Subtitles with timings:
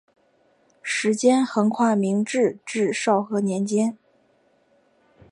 [0.81, 3.95] 时间横跨明治至昭和年间。